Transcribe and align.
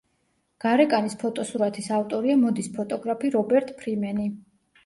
გარეკანის 0.63 1.15
ფოტოსურათის 1.23 1.89
ავტორია 1.97 2.39
მოდის 2.47 2.71
ფოტოგრაფი 2.79 3.33
რობერტ 3.37 3.73
ფრიმენი. 3.83 4.31